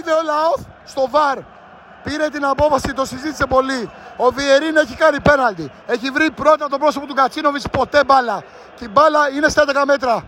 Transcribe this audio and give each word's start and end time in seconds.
είδε 0.00 0.12
ο 0.12 0.22
Λαόθ 0.24 0.60
στο 0.84 1.08
βαρ. 1.10 1.38
Πήρε 2.02 2.28
την 2.28 2.44
απόφαση, 2.44 2.92
το 2.92 3.04
συζήτησε 3.04 3.46
πολύ. 3.46 3.90
Ο 4.16 4.30
Βιερίν 4.30 4.76
έχει 4.76 4.96
κάνει 4.96 5.20
πέναλτι. 5.20 5.72
Έχει 5.86 6.10
βρει 6.10 6.30
πρώτα 6.30 6.68
το 6.68 6.78
πρόσωπο 6.78 7.06
του 7.06 7.14
Κατσίνοβιτς 7.14 7.68
ποτέ 7.70 8.04
μπάλα. 8.04 8.42
Και 8.76 8.84
η 8.84 8.88
μπάλα 8.92 9.28
είναι 9.36 9.48
στα 9.48 9.64
11 9.66 9.82
μέτρα. 9.86 10.24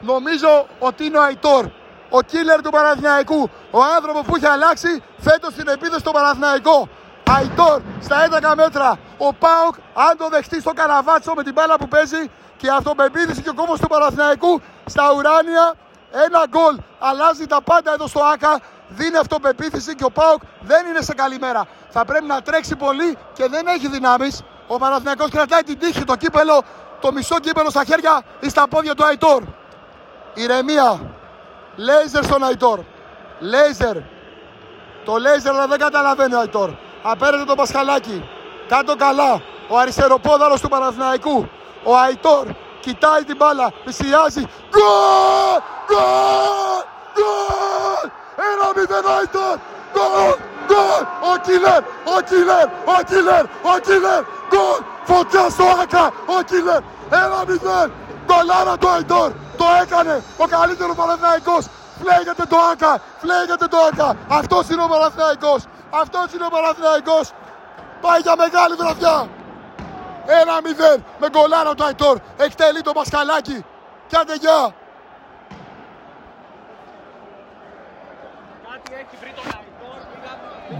Νομίζω 0.00 0.66
ότι 0.78 1.04
είναι 1.04 1.18
ο 1.18 1.22
Αϊτόρ. 1.22 1.66
Ο 2.10 2.22
κίλερ 2.22 2.62
του 2.62 2.70
Παναθηναϊκού. 2.70 3.50
Ο 3.70 3.82
άνθρωπο 3.96 4.22
που 4.22 4.36
έχει 4.36 4.46
αλλάξει 4.46 5.02
φέτος 5.18 5.54
την 5.54 5.68
επίθεση 5.68 6.00
στο 6.00 6.10
Παναθηναϊκό. 6.10 6.88
Αϊτόρ 7.30 7.80
στα 8.00 8.16
11 8.52 8.52
μέτρα. 8.56 8.98
Ο 9.18 9.34
Πάοκ, 9.34 9.74
αν 9.94 10.16
το 10.16 10.28
δεχτεί 10.28 10.60
στο 10.60 10.72
καραβάτσο 10.72 11.32
με 11.36 11.42
την 11.42 11.52
μπάλα 11.52 11.76
που 11.76 11.88
παίζει 11.88 12.30
και 12.56 12.66
η 12.66 12.70
αυτοπεποίθηση 12.70 13.42
και 13.42 13.48
ο 13.48 13.54
κόμμα 13.54 13.76
του 13.76 13.88
Παναθηναϊκού 13.88 14.60
στα 14.86 15.12
ουράνια. 15.12 15.74
Ένα 16.10 16.44
γκολ 16.48 16.76
αλλάζει 16.98 17.46
τα 17.46 17.62
πάντα 17.62 17.92
εδώ 17.92 18.06
στο 18.06 18.20
ΑΚΑ. 18.32 18.60
Δίνει 18.88 19.16
αυτοπεποίθηση 19.16 19.94
και 19.94 20.04
ο 20.04 20.10
Πάοκ 20.10 20.40
δεν 20.60 20.86
είναι 20.86 21.00
σε 21.00 21.14
καλή 21.14 21.38
μέρα. 21.38 21.66
Θα 21.88 22.04
πρέπει 22.04 22.24
να 22.24 22.42
τρέξει 22.42 22.76
πολύ 22.76 23.18
και 23.32 23.48
δεν 23.48 23.66
έχει 23.66 23.88
δυνάμεις. 23.88 24.42
Ο 24.66 24.78
Παναθηναϊκός 24.78 25.30
κρατάει 25.30 25.62
την 25.62 25.78
τύχη, 25.78 26.04
το 26.04 26.16
κύπελο, 26.16 26.62
το 27.00 27.12
μισό 27.12 27.38
κύπελο 27.38 27.70
στα 27.70 27.84
χέρια 27.84 28.22
ή 28.40 28.48
στα 28.48 28.68
πόδια 28.68 28.94
του 28.94 29.04
Αϊτόρ. 29.04 29.42
Ηρεμία. 30.34 31.00
Λέιζερ 31.76 32.24
στον 32.24 32.44
Αϊτόρ. 32.44 32.80
Λέιζερ. 33.38 33.96
Το 35.04 35.16
λέιζερ 35.16 35.54
αλλά 35.54 35.66
δεν 35.66 35.78
καταλαβαίνει 35.78 36.34
ο 36.34 36.38
Αϊτόρ. 36.38 36.70
Απέρετε 37.02 37.44
το 37.44 37.54
Πασχαλάκι. 37.54 38.28
Κάτω 38.68 38.96
καλά. 38.96 39.42
Ο 39.68 39.78
αριστεροπόδαρος 39.78 40.60
του 40.60 40.68
Παναθηναϊκού. 40.68 41.48
Ο 41.84 41.96
Αϊτόρ 41.96 42.46
κοιτάει 42.80 43.22
την 43.24 43.36
μπάλα. 43.36 43.72
Πλησιάζει. 43.84 44.44
Γκολ! 44.72 45.58
Γκολ! 45.88 46.80
Γκολ! 47.14 48.06
Ένα 48.48 48.66
μηδέν 48.76 49.06
Αϊτόρ! 49.16 49.56
Γκολ! 49.92 50.34
Γκολ! 50.68 51.02
Ο 51.30 51.32
Κίλερ! 51.46 51.82
Ο 52.14 52.16
Κίλερ! 52.28 52.66
Ο 52.94 52.96
Κίλερ! 53.08 53.44
Ο 53.72 53.74
Κίλερ! 53.86 54.22
Γκολ! 54.50 54.78
Φωτιά 55.04 55.48
στο 55.54 55.64
Άκα! 55.82 56.04
Ο 56.36 56.42
Κίλερ! 56.50 56.82
Ένα 57.10 57.38
μηδέν! 57.48 57.92
Γκολάρα 58.26 58.76
το 58.78 58.88
Αϊτόρ! 58.88 59.30
Το 59.56 59.66
έκανε 59.82 60.22
ο 60.36 60.44
καλύτερος 60.46 60.96
Παναθηναϊκός! 60.96 61.64
Φλέγεται 62.00 62.44
το 62.52 62.56
Άκα! 62.72 62.92
Φλέγεται 63.22 63.66
το 63.66 63.78
Άκα! 63.88 64.16
Αυτός 64.28 64.68
είναι 64.68 64.82
ο 64.82 64.88
Παναθηναϊκός! 64.88 65.60
Αυτός 66.02 66.26
είναι 66.34 66.44
ο 66.44 66.48
Παναθηναϊκός! 66.48 67.26
Πάει 68.00 68.20
για 68.20 68.34
μεγάλη 68.36 68.74
βραδιά! 68.74 69.28
1-0 70.30 71.02
με 71.18 71.28
γκολάρα 71.30 71.74
του 71.74 71.84
Αϊτόρ. 71.84 72.18
Εκτελεί 72.36 72.80
το 72.80 72.92
Πασκαλάκι. 72.92 73.64
Κι 74.06 74.16
άντε 74.16 74.34
γεια. 74.34 74.74
Κάτι 78.68 78.92
έχει 78.92 79.16
βρει 79.20 79.32
τον 79.36 79.44
Αϊτόρ. 79.44 80.78